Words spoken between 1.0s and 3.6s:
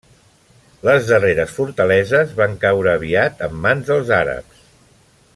darreres fortaleses van caure aviat